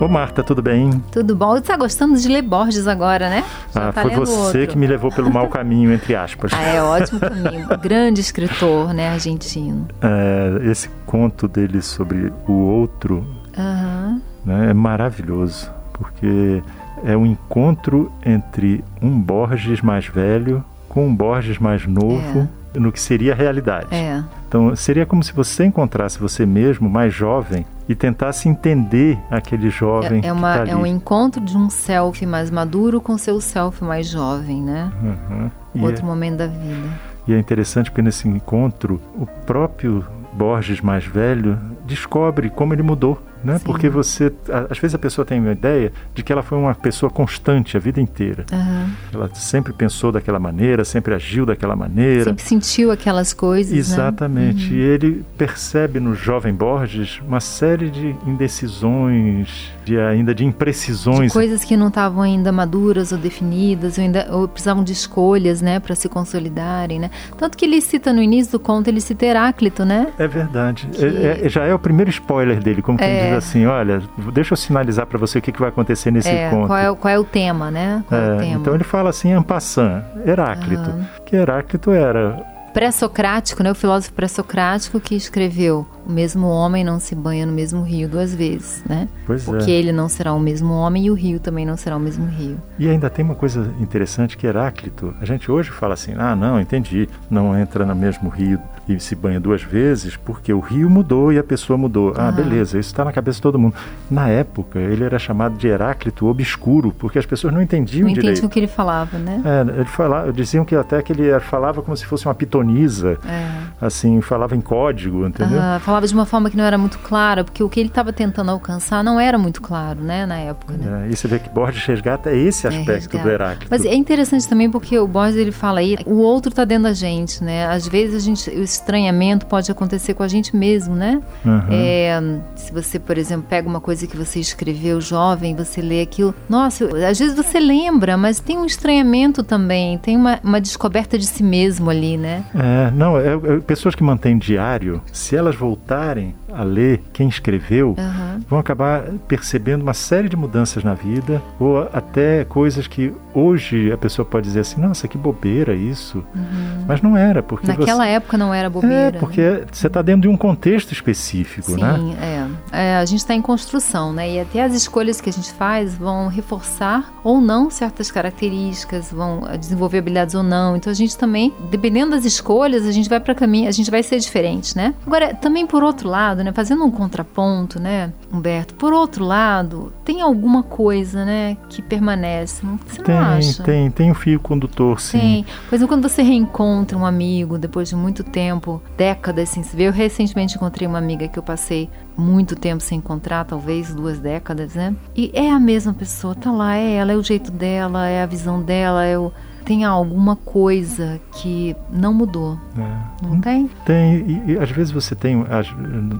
Ô 0.00 0.08
Marta, 0.08 0.42
tudo 0.42 0.60
bem? 0.60 0.90
Tudo 1.12 1.36
bom? 1.36 1.52
Você 1.52 1.58
está 1.58 1.76
gostando 1.76 2.18
de 2.18 2.26
ler 2.26 2.42
Borges 2.42 2.88
agora, 2.88 3.28
né? 3.28 3.44
Já 3.72 3.88
ah, 3.88 3.92
tá 3.92 4.02
foi 4.02 4.10
você 4.16 4.58
outro. 4.58 4.66
que 4.66 4.78
me 4.78 4.86
levou 4.86 5.12
pelo 5.12 5.32
mau 5.32 5.48
caminho, 5.48 5.92
entre 5.92 6.14
aspas. 6.16 6.52
ah, 6.52 6.62
é 6.62 6.82
ótimo 6.82 7.20
caminho. 7.20 7.68
Grande 7.80 8.20
escritor, 8.20 8.92
né, 8.92 9.10
argentino. 9.10 9.86
É, 10.00 10.70
esse 10.70 10.88
conto 11.06 11.46
dele 11.46 11.80
sobre 11.80 12.32
o 12.48 12.52
outro 12.52 13.24
uhum. 13.56 14.20
né, 14.44 14.70
é 14.70 14.74
maravilhoso, 14.74 15.70
porque 15.92 16.62
é 17.04 17.16
um 17.16 17.24
encontro 17.24 18.10
entre 18.24 18.82
um 19.00 19.20
Borges 19.20 19.80
mais 19.80 20.06
velho 20.06 20.64
com 20.88 21.06
um 21.06 21.14
Borges 21.14 21.58
mais 21.58 21.86
novo 21.86 22.48
é. 22.74 22.78
no 22.78 22.90
que 22.92 23.00
seria 23.00 23.32
a 23.32 23.36
realidade. 23.36 23.94
É. 23.94 24.22
Então, 24.48 24.74
seria 24.76 25.06
como 25.06 25.22
se 25.22 25.32
você 25.32 25.64
encontrasse 25.64 26.18
você 26.18 26.44
mesmo 26.44 26.90
mais 26.90 27.14
jovem 27.14 27.64
e 27.88 27.94
tentasse 27.94 28.48
entender 28.48 29.18
aquele 29.30 29.70
jovem 29.70 30.20
é, 30.24 30.28
é 30.28 30.32
uma, 30.32 30.54
tá 30.54 30.60
ali. 30.62 30.70
É 30.70 30.76
um 30.76 30.86
encontro 30.86 31.40
de 31.40 31.56
um 31.56 31.68
self 31.68 32.24
mais 32.26 32.50
maduro 32.50 33.00
com 33.00 33.18
seu 33.18 33.40
self 33.40 33.82
mais 33.82 34.06
jovem, 34.06 34.62
né? 34.62 34.90
Uhum. 35.02 35.84
Outro 35.84 36.02
é, 36.02 36.06
momento 36.06 36.38
da 36.38 36.46
vida. 36.46 36.88
E 37.26 37.32
é 37.34 37.38
interessante 37.38 37.90
porque 37.90 38.02
nesse 38.02 38.28
encontro, 38.28 39.00
o 39.16 39.26
próprio 39.26 40.04
Borges 40.32 40.80
mais 40.80 41.04
velho 41.04 41.58
descobre 41.84 42.48
como 42.50 42.72
ele 42.72 42.82
mudou 42.82 43.20
né? 43.44 43.60
Porque 43.64 43.88
você, 43.88 44.32
às 44.70 44.78
vezes 44.78 44.94
a 44.94 44.98
pessoa 44.98 45.24
tem 45.24 45.40
uma 45.40 45.52
ideia 45.52 45.92
de 46.14 46.22
que 46.22 46.32
ela 46.32 46.42
foi 46.42 46.58
uma 46.58 46.74
pessoa 46.74 47.10
constante 47.10 47.76
a 47.76 47.80
vida 47.80 48.00
inteira. 48.00 48.44
Uhum. 48.52 48.90
Ela 49.12 49.30
sempre 49.34 49.72
pensou 49.72 50.12
daquela 50.12 50.38
maneira, 50.38 50.84
sempre 50.84 51.14
agiu 51.14 51.46
daquela 51.46 51.76
maneira. 51.76 52.24
Sempre 52.24 52.44
sentiu 52.44 52.90
aquelas 52.90 53.32
coisas. 53.32 53.72
Né? 53.72 53.78
Exatamente. 53.78 54.70
Né? 54.70 54.76
Uhum. 54.76 54.76
E 54.76 54.80
ele 54.80 55.24
percebe 55.36 56.00
no 56.00 56.14
jovem 56.14 56.54
Borges 56.54 57.20
uma 57.26 57.40
série 57.40 57.90
de 57.90 58.14
indecisões, 58.26 59.72
de 59.84 59.98
ainda 59.98 60.34
de 60.34 60.44
imprecisões. 60.44 61.26
De 61.26 61.32
coisas 61.32 61.64
que 61.64 61.76
não 61.76 61.88
estavam 61.88 62.22
ainda 62.22 62.52
maduras 62.52 63.12
ou 63.12 63.18
definidas, 63.18 63.98
ou, 63.98 64.04
ainda, 64.04 64.28
ou 64.30 64.48
precisavam 64.48 64.84
de 64.84 64.92
escolhas, 64.92 65.60
né, 65.60 65.80
para 65.80 65.94
se 65.94 66.08
consolidarem, 66.08 66.98
né? 66.98 67.10
Tanto 67.36 67.56
que 67.56 67.64
ele 67.64 67.80
cita 67.80 68.12
no 68.12 68.22
início 68.22 68.52
do 68.52 68.60
conto, 68.60 68.88
ele 68.88 69.00
cita 69.00 69.26
Heráclito, 69.26 69.84
né? 69.84 70.08
É 70.18 70.28
verdade. 70.28 70.88
Que... 70.92 71.04
É, 71.04 71.40
é, 71.44 71.48
já 71.48 71.64
é 71.64 71.74
o 71.74 71.78
primeiro 71.78 72.10
spoiler 72.10 72.60
dele, 72.60 72.82
como 72.82 72.98
quem 72.98 73.06
é. 73.06 73.31
Diz 73.36 73.48
assim, 73.48 73.66
olha, 73.66 74.02
deixa 74.32 74.52
eu 74.52 74.56
sinalizar 74.56 75.06
para 75.06 75.18
você 75.18 75.38
o 75.38 75.42
que, 75.42 75.52
que 75.52 75.60
vai 75.60 75.68
acontecer 75.68 76.10
nesse 76.10 76.28
é, 76.28 76.50
conto. 76.50 76.66
Qual 76.66 76.78
é, 76.78 76.94
qual 76.94 77.14
é 77.14 77.18
o 77.18 77.24
tema, 77.24 77.70
né? 77.70 78.04
É, 78.10 78.16
é 78.16 78.38
tema? 78.38 78.60
Então 78.60 78.74
ele 78.74 78.84
fala 78.84 79.10
assim, 79.10 79.32
Ampassan, 79.32 80.04
Heráclito, 80.26 80.90
uhum. 80.90 81.04
que 81.24 81.36
Heráclito 81.36 81.90
era 81.90 82.52
pré-socrático, 82.72 83.62
né, 83.62 83.70
o 83.70 83.74
filósofo 83.74 84.12
pré-socrático 84.14 84.98
que 84.98 85.14
escreveu 85.14 85.86
o 86.06 86.10
mesmo 86.10 86.48
homem 86.48 86.82
não 86.82 86.98
se 86.98 87.14
banha 87.14 87.46
no 87.46 87.52
mesmo 87.52 87.82
rio 87.82 88.08
duas 88.08 88.34
vezes, 88.34 88.82
né? 88.88 89.08
Pois 89.26 89.44
Porque 89.44 89.70
é. 89.70 89.74
ele 89.74 89.92
não 89.92 90.08
será 90.08 90.32
o 90.32 90.40
mesmo 90.40 90.72
homem 90.72 91.06
e 91.06 91.10
o 91.10 91.14
rio 91.14 91.38
também 91.38 91.64
não 91.64 91.76
será 91.76 91.96
o 91.96 92.00
mesmo 92.00 92.26
rio. 92.26 92.60
E 92.78 92.88
ainda 92.88 93.08
tem 93.08 93.24
uma 93.24 93.34
coisa 93.34 93.72
interessante 93.78 94.36
que 94.36 94.46
Heráclito, 94.46 95.14
a 95.20 95.24
gente 95.24 95.50
hoje 95.50 95.70
fala 95.70 95.94
assim, 95.94 96.14
ah, 96.18 96.34
não, 96.34 96.60
entendi, 96.60 97.08
não 97.30 97.56
entra 97.56 97.86
no 97.86 97.94
mesmo 97.94 98.28
rio 98.28 98.58
e 98.88 98.98
se 98.98 99.14
banha 99.14 99.38
duas 99.38 99.62
vezes 99.62 100.16
porque 100.16 100.52
o 100.52 100.60
rio 100.60 100.90
mudou 100.90 101.32
e 101.32 101.38
a 101.38 101.44
pessoa 101.44 101.76
mudou. 101.76 102.12
Ah, 102.16 102.28
ah. 102.28 102.32
beleza, 102.32 102.78
isso 102.78 102.90
está 102.90 103.04
na 103.04 103.12
cabeça 103.12 103.36
de 103.36 103.42
todo 103.42 103.58
mundo. 103.58 103.74
Na 104.10 104.28
época, 104.28 104.78
ele 104.78 105.04
era 105.04 105.18
chamado 105.18 105.56
de 105.56 105.68
Heráclito 105.68 106.26
obscuro, 106.26 106.94
porque 106.98 107.18
as 107.18 107.26
pessoas 107.26 107.52
não 107.52 107.62
entendiam 107.62 108.06
não 108.06 108.08
direito. 108.08 108.24
Não 108.24 108.32
entendiam 108.32 108.46
o 108.48 108.50
que 108.50 108.58
ele 108.58 108.66
falava, 108.66 109.18
né? 109.18 109.42
É, 109.44 109.78
ele 109.78 109.84
falava, 109.84 110.32
diziam 110.32 110.64
que 110.64 110.74
até 110.74 111.00
que 111.02 111.12
ele 111.12 111.38
falava 111.40 111.82
como 111.82 111.96
se 111.96 112.04
fosse 112.04 112.26
uma 112.26 112.34
pitonisa, 112.34 113.18
é. 113.26 113.50
assim, 113.80 114.20
falava 114.20 114.56
em 114.56 114.60
código, 114.60 115.26
entendeu? 115.26 115.60
Ah, 115.60 115.80
falava 115.80 116.06
de 116.06 116.14
uma 116.14 116.26
forma 116.26 116.50
que 116.50 116.56
não 116.56 116.64
era 116.64 116.78
muito 116.78 116.98
clara, 116.98 117.44
porque 117.44 117.62
o 117.62 117.68
que 117.68 117.80
ele 117.80 117.88
estava 117.88 118.12
tentando 118.12 118.50
alcançar 118.50 119.02
não 119.04 119.18
era 119.18 119.38
muito 119.38 119.60
claro, 119.60 120.00
né, 120.00 120.26
na 120.26 120.38
época. 120.38 120.74
Né? 120.74 121.06
É, 121.06 121.12
e 121.12 121.16
você 121.16 121.28
vê 121.28 121.38
que 121.38 121.48
Borges 121.48 121.84
resgata 121.84 122.32
esse 122.32 122.66
é, 122.66 122.70
aspecto 122.70 123.16
é, 123.16 123.22
do 123.22 123.28
Heráclito. 123.28 123.68
Mas 123.70 123.84
é 123.84 123.94
interessante 123.94 124.48
também 124.48 124.70
porque 124.70 124.98
o 124.98 125.06
Borges 125.06 125.36
ele 125.36 125.52
fala 125.52 125.80
aí, 125.80 125.96
o 126.06 126.16
outro 126.16 126.50
está 126.50 126.64
dentro 126.64 126.84
da 126.84 126.92
gente, 126.92 127.42
né? 127.42 127.66
Às 127.66 127.86
vezes 127.86 128.16
a 128.16 128.18
gente, 128.18 128.50
estranhamento 128.72 129.46
pode 129.46 129.70
acontecer 129.70 130.14
com 130.14 130.22
a 130.22 130.28
gente 130.28 130.54
mesmo, 130.56 130.94
né? 130.94 131.20
Uhum. 131.44 131.62
É, 131.70 132.20
se 132.56 132.72
você, 132.72 132.98
por 132.98 133.18
exemplo, 133.18 133.46
pega 133.48 133.68
uma 133.68 133.80
coisa 133.80 134.06
que 134.06 134.16
você 134.16 134.40
escreveu 134.40 135.00
jovem, 135.00 135.54
você 135.54 135.80
lê 135.80 136.02
aquilo, 136.02 136.34
nossa, 136.48 136.84
às 137.08 137.18
vezes 137.18 137.34
você 137.34 137.58
lembra, 137.58 138.16
mas 138.16 138.40
tem 138.40 138.58
um 138.58 138.66
estranhamento 138.66 139.42
também, 139.42 139.98
tem 139.98 140.16
uma, 140.16 140.38
uma 140.42 140.60
descoberta 140.60 141.18
de 141.18 141.26
si 141.26 141.42
mesmo 141.42 141.90
ali, 141.90 142.16
né? 142.16 142.44
É, 142.54 142.90
não, 142.90 143.18
é, 143.18 143.34
é, 143.34 143.60
pessoas 143.60 143.94
que 143.94 144.02
mantêm 144.02 144.38
diário, 144.38 145.02
se 145.12 145.36
elas 145.36 145.54
voltarem 145.54 146.34
a 146.54 146.62
ler 146.62 147.02
quem 147.12 147.28
escreveu, 147.28 147.94
uhum. 147.98 148.40
vão 148.48 148.58
acabar 148.58 149.04
percebendo 149.26 149.82
uma 149.82 149.94
série 149.94 150.28
de 150.28 150.36
mudanças 150.36 150.84
na 150.84 150.94
vida, 150.94 151.42
ou 151.58 151.88
até 151.92 152.44
coisas 152.44 152.86
que 152.86 153.12
hoje 153.34 153.90
a 153.92 153.96
pessoa 153.96 154.24
pode 154.24 154.46
dizer 154.46 154.60
assim, 154.60 154.80
nossa, 154.80 155.08
que 155.08 155.16
bobeira 155.16 155.74
isso. 155.74 156.24
Uhum. 156.34 156.84
Mas 156.86 157.00
não 157.00 157.16
era, 157.16 157.42
porque. 157.42 157.66
Naquela 157.66 158.04
você... 158.04 158.10
época 158.10 158.36
não 158.38 158.52
era 158.52 158.68
bobeira. 158.68 159.16
É, 159.16 159.20
porque 159.20 159.40
né? 159.40 159.64
você 159.70 159.86
está 159.86 160.02
dentro 160.02 160.22
de 160.22 160.28
um 160.28 160.36
contexto 160.36 160.92
específico, 160.92 161.72
Sim, 161.72 161.80
né? 161.80 161.94
Sim, 161.96 162.16
é. 162.20 162.46
É. 162.72 162.96
A 162.96 163.04
gente 163.04 163.20
está 163.20 163.34
em 163.34 163.42
construção, 163.42 164.12
né? 164.12 164.32
E 164.32 164.40
até 164.40 164.62
as 164.62 164.74
escolhas 164.74 165.20
que 165.20 165.28
a 165.28 165.32
gente 165.32 165.52
faz 165.52 165.94
vão 165.94 166.28
reforçar 166.28 167.12
ou 167.22 167.40
não 167.40 167.70
certas 167.70 168.10
características, 168.10 169.12
vão 169.12 169.42
desenvolver 169.58 169.98
habilidades 169.98 170.34
ou 170.34 170.42
não. 170.42 170.76
Então 170.76 170.90
a 170.90 170.94
gente 170.94 171.16
também, 171.16 171.52
dependendo 171.70 172.12
das 172.12 172.24
escolhas, 172.24 172.86
a 172.86 172.92
gente 172.92 173.08
vai 173.08 173.20
para 173.20 173.34
caminho, 173.34 173.68
a 173.68 173.72
gente 173.72 173.90
vai 173.90 174.02
ser 174.02 174.18
diferente, 174.18 174.76
né? 174.76 174.94
Agora, 175.06 175.34
também 175.34 175.66
por 175.66 175.82
outro 175.82 176.08
lado, 176.08 176.42
né, 176.42 176.52
fazendo 176.52 176.84
um 176.84 176.90
contraponto, 176.90 177.80
né, 177.80 178.12
Humberto, 178.32 178.74
por 178.74 178.92
outro 178.92 179.24
lado, 179.24 179.92
tem 180.04 180.22
alguma 180.22 180.62
coisa, 180.62 181.24
né, 181.24 181.56
que 181.68 181.82
permanece, 181.82 182.64
você 182.86 183.02
tem, 183.02 183.14
não 183.14 183.22
acha? 183.22 183.62
Tem, 183.62 183.90
tem 183.90 184.10
um 184.10 184.14
fio 184.14 184.40
condutor, 184.40 185.00
sim. 185.00 185.18
Tem. 185.18 185.46
Por 185.68 185.74
exemplo, 185.74 185.96
quando 185.96 186.08
você 186.08 186.22
reencontra 186.22 186.96
um 186.96 187.04
amigo 187.04 187.58
depois 187.58 187.88
de 187.88 187.96
muito 187.96 188.24
tempo, 188.24 188.82
décadas 188.96 189.48
sem 189.50 189.62
se 189.62 189.76
ver, 189.76 189.84
eu 189.84 189.92
recentemente 189.92 190.56
encontrei 190.56 190.86
uma 190.86 190.98
amiga 190.98 191.28
que 191.28 191.38
eu 191.38 191.42
passei 191.42 191.88
muito 192.16 192.56
tempo 192.56 192.82
sem 192.82 192.98
encontrar, 192.98 193.44
talvez 193.44 193.94
duas 193.94 194.18
décadas, 194.18 194.74
né? 194.74 194.94
E 195.16 195.30
é 195.34 195.50
a 195.50 195.58
mesma 195.58 195.92
pessoa, 195.92 196.34
tá 196.34 196.50
lá, 196.50 196.76
é 196.76 196.94
ela, 196.94 197.12
é 197.12 197.16
o 197.16 197.22
jeito 197.22 197.50
dela, 197.50 198.08
é 198.08 198.22
a 198.22 198.26
visão 198.26 198.62
dela, 198.62 199.04
é 199.04 199.18
o 199.18 199.32
tem 199.64 199.84
alguma 199.84 200.36
coisa 200.36 201.20
que 201.32 201.74
não 201.90 202.12
mudou. 202.12 202.58
É. 202.76 203.26
Não 203.26 203.40
tem? 203.40 203.70
Tem. 203.86 204.14
E, 204.16 204.52
e, 204.52 204.58
às 204.58 204.70
vezes 204.70 204.92
você 204.92 205.14
tem, 205.14 205.44
as, 205.48 205.68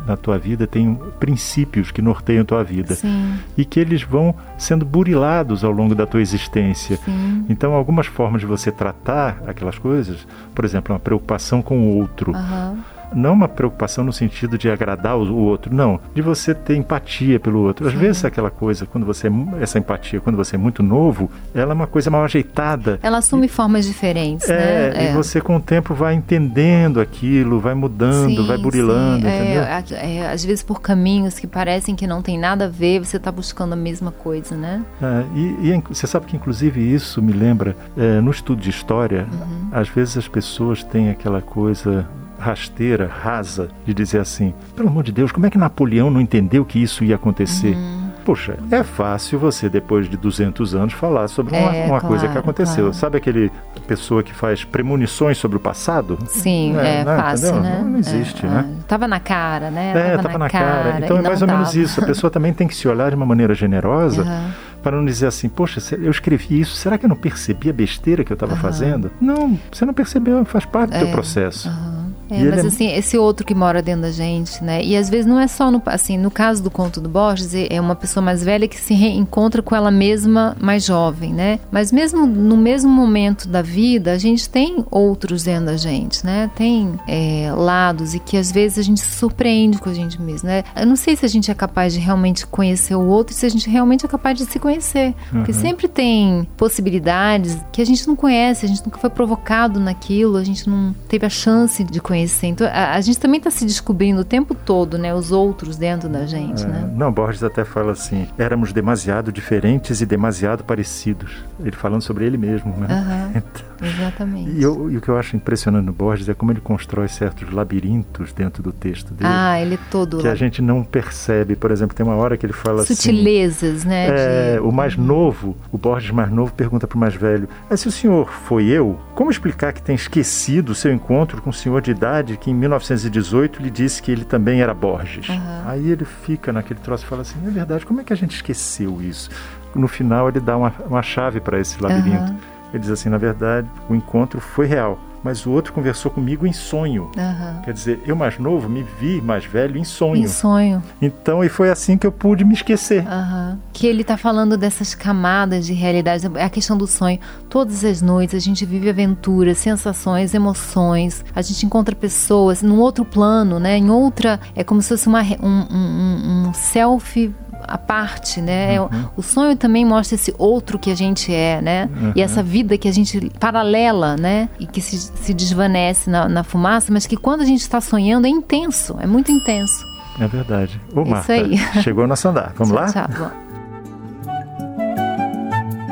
na 0.07 0.17
tua 0.17 0.39
vida, 0.39 0.67
tem 0.67 0.95
princípios 1.19 1.91
que 1.91 2.01
norteiam 2.01 2.43
a 2.43 2.45
tua 2.45 2.65
vida. 2.65 2.95
Sim. 2.95 3.35
E 3.57 3.65
que 3.65 3.81
eles 3.81 4.03
vão 4.03 4.35
sendo 4.57 4.85
burilados 4.85 5.65
ao 5.65 5.73
longo 5.73 5.95
da 5.95 6.07
tua 6.07 6.21
existência. 6.21 6.97
Sim. 7.05 7.45
Então, 7.49 7.75
algumas 7.75 8.07
formas 8.07 8.41
de 8.41 8.47
você 8.47 8.71
tratar 8.71 9.43
aquelas 9.47 9.79
coisas, 9.79 10.27
por 10.55 10.65
exemplo, 10.65 10.95
uma 10.95 11.01
preocupação 11.01 11.61
com 11.63 11.81
o 11.81 11.97
outro. 11.97 12.33
Uhum 12.33 13.02
não 13.15 13.33
uma 13.33 13.49
preocupação 13.49 14.05
no 14.05 14.13
sentido 14.13 14.59
de 14.59 14.71
agradar 14.71 15.17
o 15.17 15.37
outro, 15.37 15.75
não, 15.75 16.01
de 16.15 16.23
você 16.23 16.55
ter 16.55 16.77
empatia 16.77 17.39
pelo 17.39 17.61
outro. 17.61 17.87
Às 17.87 17.93
Sim. 17.93 17.99
vezes 17.99 18.25
aquela 18.25 18.51
coisa, 18.51 18.87
quando 18.87 19.07
você 19.07 19.29
é 19.29 19.33
essa 19.61 19.79
empatia, 19.79 20.21
quando 20.21 20.37
você 20.37 20.57
é 20.57 20.59
muito 20.59 20.83
novo, 20.83 21.31
ela 21.55 21.73
é 21.73 21.75
uma 21.75 21.87
coisa 21.87 22.11
mal 22.11 22.25
ajeitada. 22.25 22.99
Ela 23.03 23.19
assume 23.19 23.47
e, 23.47 23.49
formas 23.49 23.87
diferentes, 23.87 24.49
é, 24.49 24.55
né? 24.55 25.07
É. 25.07 25.11
E 25.11 25.15
você 25.15 25.41
com 25.41 25.57
o 25.57 25.61
tempo 25.61 25.95
vai 25.95 26.15
entendendo 26.15 27.01
aquilo, 27.01 27.61
vai 27.61 27.75
mudando, 27.75 28.37
sim, 28.37 28.47
vai 28.47 28.59
burilando, 28.59 29.27
sim. 29.27 29.35
entendeu? 29.35 29.63
É, 29.63 29.85
é, 29.93 30.31
às 30.31 30.45
vezes 30.45 30.63
por 30.63 30.81
caminhos 30.81 31.39
que 31.39 31.47
parecem 31.47 31.95
que 31.95 32.07
não 32.07 32.23
tem 32.23 32.39
nada 32.39 32.67
a 32.67 32.69
ver, 32.69 32.99
você 33.01 33.17
está 33.17 33.31
buscando 33.31 33.73
a 33.73 33.77
mesma 33.77 34.11
coisa, 34.11 34.57
né? 34.57 34.83
É, 35.01 35.25
e, 35.35 35.71
e, 35.71 35.83
você 35.89 36.07
sabe 36.07 36.27
que 36.27 36.37
inclusive 36.37 36.81
isso 36.81 37.21
me 37.23 37.33
lembra, 37.33 37.77
é, 37.97 38.21
no 38.21 38.31
estudo 38.31 38.61
de 38.61 38.71
história, 38.71 39.27
uhum. 39.33 39.69
às 39.73 39.89
vezes 39.89 40.17
as 40.17 40.29
pessoas 40.29 40.83
têm 40.85 41.11
aquela 41.11 41.41
coisa 41.41 42.09
rasteira, 42.43 43.07
rasa, 43.07 43.69
de 43.87 43.95
dizer 43.95 44.21
assim: 44.21 44.53
pelo 44.77 44.89
amor 44.89 45.05
de 45.05 45.13
Deus, 45.13 45.33
como 45.33 45.47
é 45.47 45.51
que 45.51 45.57
Napoleão 45.57 46.11
não 46.11 46.21
entendeu 46.21 46.65
que 46.65 46.83
isso 46.83 47.05
ia 47.05 47.15
acontecer? 47.15 47.75
Uhum. 47.75 48.03
Poxa, 48.25 48.57
é 48.71 48.85
fácil 48.85 49.39
você, 49.39 49.69
depois 49.69 50.09
de 50.09 50.17
200 50.17 50.77
anos, 50.77 50.93
falar 50.93 51.27
sobre 51.27 51.57
uma, 51.57 51.75
é, 51.75 51.87
uma 51.87 51.99
claro, 51.99 52.07
coisa 52.07 52.29
que 52.29 52.39
aconteceu. 52.39 52.85
Claro. 52.85 52.95
Sabe 52.95 53.17
aquele 53.17 53.51
pessoa 53.89 54.23
que 54.23 54.33
faz 54.33 54.65
premonições 54.65 55.39
sobre 55.39 55.57
o 55.57 55.61
passado? 55.61 56.19
Sim, 56.29 56.77
é, 56.79 57.01
é 57.01 57.05
fácil, 57.05 57.49
entendeu? 57.49 57.63
né? 57.63 57.85
Não, 57.85 57.99
existe, 57.99 58.47
é, 58.47 58.49
né? 58.49 58.77
É. 58.79 58.83
Tava 58.87 59.09
na 59.09 59.19
cara, 59.19 59.71
né? 59.73 59.91
É, 59.91 60.11
tava, 60.11 60.23
tava 60.23 60.39
na, 60.39 60.49
cara. 60.51 60.83
cara. 60.93 61.05
Então 61.05 61.17
é 61.17 61.23
mais 61.23 61.43
ou 61.43 61.49
tava. 61.49 61.59
menos 61.59 61.75
isso. 61.75 62.01
A 62.01 62.07
pessoa 62.07 62.31
também 62.31 62.53
tem 62.53 62.69
que 62.69 62.77
se 62.77 62.87
olhar 62.87 63.11
de 63.11 63.17
uma 63.17 63.27
maneira 63.27 63.55
generosa. 63.55 64.23
Uhum 64.23 64.73
para 64.83 64.97
não 64.97 65.05
dizer 65.05 65.29
assim, 65.29 65.49
poxa, 65.49 65.81
eu 65.95 66.11
escrevi 66.11 66.61
isso, 66.61 66.75
será 66.75 66.99
que 66.99 67.05
eu 67.05 67.09
não 67.09 67.17
percebi 67.17 67.71
a 67.71 67.73
besteira 67.73 68.25
que 68.25 68.33
eu 68.33 68.35
estava 68.35 68.55
uhum. 68.55 68.59
fazendo? 68.59 69.11
Não, 69.21 69.59
você 69.71 69.85
não 69.85 69.95
percebeu, 69.95 70.45
faz 70.45 70.65
parte 70.65 70.93
do 70.93 70.99
teu 70.99 71.09
processo. 71.13 71.69
Uhum. 71.69 71.92
É, 72.33 72.45
mas 72.45 72.65
é... 72.65 72.69
assim, 72.69 72.93
esse 72.93 73.17
outro 73.17 73.47
que 73.47 73.55
mora 73.55 73.83
dentro 73.83 74.03
da 74.03 74.11
gente, 74.11 74.63
né? 74.63 74.83
E 74.83 74.97
às 74.97 75.09
vezes 75.09 75.27
não 75.27 75.39
é 75.39 75.47
só 75.47 75.71
no, 75.71 75.83
assim, 75.87 76.17
no 76.17 76.31
caso 76.31 76.63
do 76.63 76.71
conto 76.71 77.01
do 77.01 77.09
Borges, 77.09 77.53
é 77.55 77.81
uma 77.81 77.95
pessoa 77.95 78.25
mais 78.25 78.43
velha 78.43 78.67
que 78.67 78.79
se 78.79 78.95
reencontra 78.95 79.63
com 79.63 79.75
ela 79.75 79.91
mesma 79.91 80.57
mais 80.61 80.85
jovem, 80.85 81.33
né? 81.33 81.59
Mas 81.71 81.93
mesmo 81.93 82.27
no 82.27 82.57
mesmo 82.57 82.91
momento 82.91 83.49
da 83.49 83.63
vida, 83.63 84.13
a 84.13 84.19
gente 84.19 84.49
tem 84.49 84.85
outros 84.91 85.45
dentro 85.45 85.67
da 85.67 85.77
gente, 85.77 86.25
né? 86.25 86.51
Tem 86.55 86.99
é, 87.07 87.53
lados 87.55 88.15
e 88.15 88.19
que 88.19 88.37
às 88.37 88.51
vezes 88.51 88.79
a 88.79 88.83
gente 88.83 89.01
se 89.01 89.17
surpreende 89.17 89.79
com 89.79 89.89
a 89.89 89.95
gente 89.95 90.21
mesmo, 90.21 90.49
né? 90.49 90.65
Eu 90.77 90.87
não 90.87 90.97
sei 90.97 91.17
se 91.17 91.25
a 91.25 91.29
gente 91.29 91.51
é 91.51 91.55
capaz 91.55 91.93
de 91.93 92.01
realmente 92.01 92.47
conhecer 92.47 92.95
o 92.95 93.07
outro, 93.07 93.35
se 93.35 93.45
a 93.45 93.49
gente 93.49 93.69
realmente 93.69 94.05
é 94.05 94.09
capaz 94.09 94.39
de 94.39 94.45
se 94.47 94.59
conhecer, 94.59 95.09
uhum. 95.09 95.39
porque 95.39 95.53
sempre 95.53 95.89
tem 95.89 96.47
possibilidades 96.57 97.59
que 97.73 97.83
a 97.83 97.87
gente 97.87 98.07
não 98.07 98.17
conhece, 98.17 98.65
a 98.65 98.69
gente 98.69 98.85
nunca 98.85 98.99
foi 98.99 99.11
provocado 99.11 99.79
naquilo, 99.79 100.37
a 100.37 100.45
gente 100.45 100.69
não 100.69 100.95
teve 101.09 101.27
a 101.27 101.31
chance 101.31 101.85
de 101.85 102.01
conhecer. 102.01 102.22
Então, 102.47 102.67
a, 102.67 102.95
a 102.95 103.01
gente 103.01 103.19
também 103.19 103.39
está 103.39 103.51
se 103.51 103.65
descobrindo 103.65 104.21
o 104.21 104.25
tempo 104.25 104.55
todo, 104.55 104.99
né? 104.99 105.15
Os 105.15 105.33
outros 105.33 105.77
dentro 105.77 106.09
da 106.09 106.27
gente, 106.27 106.65
é, 106.65 106.67
né? 106.67 106.91
Não, 106.95 107.13
Borges 107.13 107.43
até 107.43 107.65
fala 107.65 107.93
assim: 107.93 108.27
éramos 108.39 108.73
demasiado 108.73 109.33
diferentes 109.33 110.01
e 110.01 110.07
demasiado 110.07 110.65
parecidos. 110.65 111.33
Ele 111.61 111.77
falando 111.77 112.03
sobre 112.03 112.25
ele 112.25 112.37
mesmo, 112.37 112.75
né? 112.77 112.89
Uhum, 112.91 113.43
então, 113.43 113.89
exatamente. 113.89 114.51
E, 114.51 114.63
eu, 114.63 114.91
e, 114.91 114.97
o 114.97 115.01
que 115.01 115.09
eu 115.09 115.17
acho 115.17 115.37
impressionante 115.37 115.85
no 115.85 115.93
Borges 115.93 116.29
é 116.29 116.35
como 116.35 116.53
ele 116.53 116.61
constrói 116.61 117.09
certos 117.09 117.51
labirintos 117.53 118.33
dentro 118.33 118.63
do 118.63 118.73
texto 118.73 119.13
dele. 119.13 119.31
Ah, 119.33 119.61
ele 119.61 119.75
é 119.75 119.79
todo. 119.91 120.19
Que 120.19 120.29
a 120.29 120.35
gente 120.35 120.63
não 120.63 120.83
percebe. 120.83 121.57
Por 121.57 121.71
exemplo, 121.71 121.97
tem 121.97 122.05
uma 122.05 122.17
hora 122.17 122.37
que 122.37 122.47
ele 122.47 122.53
fala 122.53 122.85
Sutilezas, 122.85 123.81
assim. 123.81 123.89
né? 123.89 124.09
É, 124.09 124.53
de... 124.55 124.61
O 124.61 124.73
mais 124.73 124.97
uhum. 124.97 125.05
novo, 125.05 125.57
o 125.71 125.79
Borges 125.79 126.11
mais 126.11 126.31
novo, 126.31 126.53
pergunta 126.53 126.87
para 126.87 126.97
o 126.97 127.01
mais 127.01 127.15
velho: 127.15 127.49
se 127.77 127.89
o 127.89 127.93
senhor 127.93 128.31
foi 128.31 128.67
eu, 128.67 128.99
como 129.15 129.31
explicar 129.31 129.73
que 129.73 129.83
tem 129.83 129.95
esquecido 129.95 130.71
o 130.71 130.75
seu 130.75 130.93
encontro 130.93 131.41
com 131.41 131.51
um 131.51 131.53
senhor 131.53 131.81
de 131.81 131.91
idade 131.91 132.12
que 132.37 132.51
em 132.51 132.55
1918 132.55 133.63
lhe 133.63 133.71
disse 133.71 134.03
que 134.03 134.11
ele 134.11 134.25
também 134.25 134.61
era 134.61 134.75
Borges? 134.75 135.29
Uhum. 135.29 135.63
Aí 135.67 135.91
ele 135.91 136.05
fica 136.05 136.53
naquele 136.53 136.81
troço 136.81 137.05
e 137.05 137.09
fala 137.09 137.23
assim: 137.23 137.39
é 137.47 137.51
verdade, 137.51 137.87
como 137.87 138.01
é 138.01 138.05
que 138.05 138.13
a 138.13 138.17
gente 138.17 138.35
esqueceu 138.35 139.01
isso? 139.01 139.31
No 139.75 139.89
final, 139.89 140.29
ele 140.29 140.41
dá 140.41 140.57
uma, 140.57 140.73
uma 140.87 141.03
chave 141.03 141.41
para 141.41 141.59
esse 141.59 141.83
labirinto. 141.83 142.33
Uhum. 142.33 142.39
Ele 142.73 142.79
diz 142.81 142.91
assim: 142.91 143.09
na 143.09 143.19
verdade, 143.19 143.69
o 143.89 143.95
encontro 143.95 144.41
foi 144.41 144.67
real 144.67 144.99
mas 145.23 145.47
o 145.47 145.51
outro 145.51 145.73
conversou 145.73 146.11
comigo 146.11 146.47
em 146.47 146.53
sonho. 146.53 147.11
Uhum. 147.17 147.63
Quer 147.65 147.73
dizer, 147.73 148.01
eu 148.07 148.17
mais 148.17 148.39
novo 148.39 148.69
me 148.69 148.83
vi 148.83 149.21
mais 149.21 149.45
velho 149.45 149.79
em 149.79 149.85
sonho. 149.85 150.23
Em 150.23 150.29
sonho. 150.29 150.83
Então, 151.01 151.43
e 151.45 151.49
foi 151.49 151.71
assim 151.71 151.97
que 151.97 152.07
eu 152.07 152.13
pude 152.13 152.45
me 152.45 152.55
esquecer. 152.55 153.05
Uhum. 153.07 153.59
Que 153.73 153.87
ele 153.87 154.03
está 154.03 154.17
falando 154.17 154.57
dessas 154.57 154.95
camadas 154.95 155.67
de 155.67 155.73
realidade, 155.73 156.27
é 156.35 156.45
a 156.45 156.51
questão 156.51 156.77
do 156.77 156.87
sonho. 156.87 157.19
Todas 157.49 157.85
as 157.85 158.03
noites 158.03 158.35
a 158.35 158.39
gente 158.39 158.65
vive 158.65 158.89
aventuras, 158.89 159.59
sensações, 159.59 160.35
emoções. 160.35 161.25
A 161.35 161.43
gente 161.43 161.67
encontra 161.67 161.95
pessoas 161.95 162.63
num 162.63 162.79
outro 162.79 163.05
plano, 163.05 163.59
né? 163.59 163.77
Em 163.77 163.91
outra, 163.91 164.41
é 164.55 164.65
como 164.65 164.83
se 164.83 164.89
fosse 164.89 165.07
uma, 165.09 165.23
um, 165.23 165.67
um, 165.71 166.49
um 166.49 166.55
selfie 166.55 167.35
a 167.73 167.79
parte, 167.79 168.43
né? 168.43 168.79
Uhum. 168.79 168.89
O 169.17 169.23
sonho 169.23 169.57
também 169.57 169.83
mostra 169.83 170.15
esse 170.15 170.35
outro 170.37 170.79
que 170.79 170.91
a 170.91 170.95
gente 170.95 171.35
é, 171.35 171.63
né? 171.63 171.89
Uhum. 171.91 172.13
E 172.15 172.21
essa 172.21 172.43
vida 172.43 172.77
que 172.77 172.87
a 172.87 172.93
gente 172.93 173.31
paralela, 173.41 174.15
né? 174.15 174.51
E 174.61 174.67
que 174.67 174.83
se, 174.83 174.99
se 174.99 175.33
desvanece 175.33 176.11
na, 176.11 176.29
na 176.29 176.45
fumaça, 176.45 176.93
mas 176.93 177.07
que 177.07 177.17
quando 177.17 177.41
a 177.41 177.47
gente 177.47 177.63
está 177.63 177.81
sonhando 177.81 178.27
é 178.27 178.31
intenso, 178.31 178.97
é 179.01 179.07
muito 179.07 179.33
intenso. 179.33 179.87
É 180.21 180.29
verdade. 180.29 180.79
Ô, 180.95 181.03
Marta, 181.03 181.35
Isso 181.35 181.47
aí. 181.47 181.57
chegou 181.83 182.07
nosso 182.07 182.29
andar. 182.29 182.53
Vamos 182.57 182.75
tchau, 182.75 182.83
lá? 182.83 183.09
Tchau. 183.09 183.33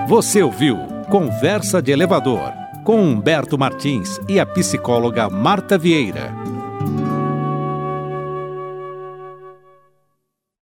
Você 0.07 0.43
ouviu 0.43 0.77
Conversa 1.09 1.81
de 1.81 1.93
Elevador 1.93 2.53
com 2.85 3.03
Humberto 3.03 3.59
Martins 3.59 4.21
e 4.29 4.39
a 4.39 4.45
psicóloga 4.45 5.31
Marta 5.31 5.79
Vieira. 5.79 6.40